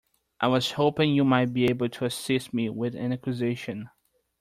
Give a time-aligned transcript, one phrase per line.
[0.39, 3.91] I was hoping you might be able to assist me with an acquisition.